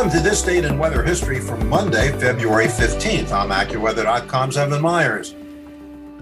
[0.00, 3.32] Welcome to this date in weather history for Monday, February 15th.
[3.32, 5.34] I'm AccuWeather.com's Evan Myers.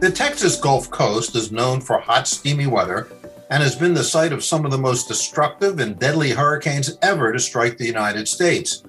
[0.00, 3.06] The Texas Gulf Coast is known for hot, steamy weather
[3.50, 7.32] and has been the site of some of the most destructive and deadly hurricanes ever
[7.32, 8.82] to strike the United States.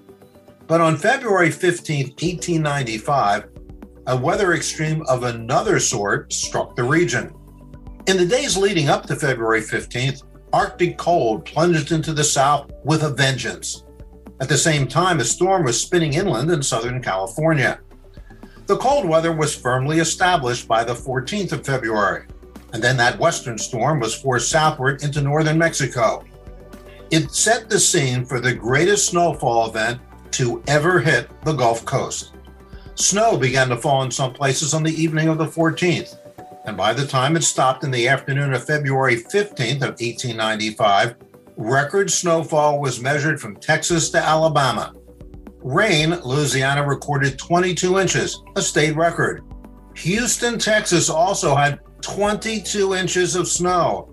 [0.66, 3.48] But on February 15, 1895,
[4.08, 7.32] a weather extreme of another sort struck the region.
[8.08, 13.04] In the days leading up to February 15th, Arctic cold plunged into the south with
[13.04, 13.84] a vengeance.
[14.42, 17.80] At the same time, a storm was spinning inland in Southern California.
[18.68, 22.26] The cold weather was firmly established by the 14th of February,
[22.72, 26.23] and then that western storm was forced southward into northern Mexico.
[27.12, 30.00] It set the scene for the greatest snowfall event
[30.31, 32.34] to ever hit the Gulf Coast.
[32.96, 36.18] Snow began to fall in some places on the evening of the 14th,
[36.66, 41.16] and by the time it stopped in the afternoon of February 15th of 1895,
[41.60, 44.94] record snowfall was measured from Texas to Alabama.
[45.62, 49.44] Rayne, Louisiana recorded 22 inches, a state record.
[49.96, 54.10] Houston, Texas also had 22 inches of snow,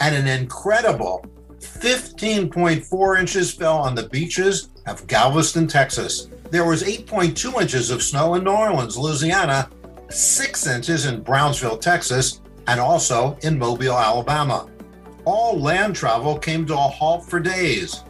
[0.00, 1.24] and an incredible
[1.60, 6.28] 15.4 inches fell on the beaches of Galveston, Texas.
[6.50, 9.70] There was 8.2 inches of snow in New Orleans, Louisiana,
[10.10, 14.68] 6 inches in Brownsville, Texas, and also in Mobile, Alabama
[15.24, 18.02] all land travel came to a halt for days,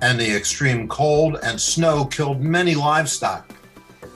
[0.00, 3.52] and the extreme cold and snow killed many livestock.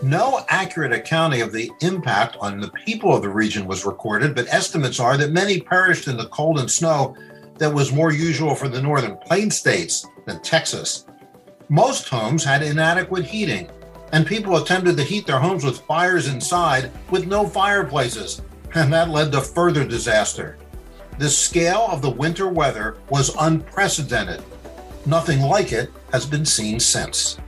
[0.02, 4.46] No accurate accounting of the impact on the people of the region was recorded, but
[4.48, 7.16] estimates are that many perished in the cold and snow
[7.58, 11.06] that was more usual for the northern plain states than Texas.
[11.68, 13.68] Most homes had inadequate heating,
[14.12, 18.42] and people attempted to heat their homes with fires inside with no fireplaces,
[18.74, 20.58] and that led to further disaster.
[21.18, 24.42] The scale of the winter weather was unprecedented.
[25.06, 27.38] Nothing like it has been seen since.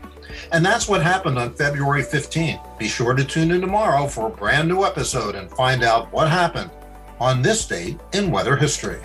[0.53, 2.79] And that's what happened on February 15th.
[2.79, 6.31] Be sure to tune in tomorrow for a brand new episode and find out what
[6.31, 6.71] happened
[7.21, 9.01] on this date in weather history.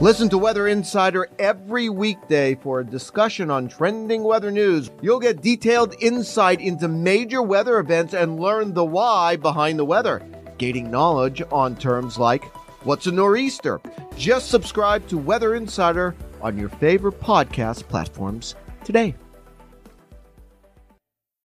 [0.00, 4.90] Listen to Weather Insider every weekday for a discussion on trending weather news.
[5.02, 10.22] You'll get detailed insight into major weather events and learn the why behind the weather,
[10.56, 12.44] gaining knowledge on terms like
[12.88, 13.82] What's a Nor'easter?
[14.16, 19.14] Just subscribe to Weather Insider on your favorite podcast platforms today.